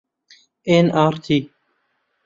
[0.67, 1.39] ئێن ئاڕ تی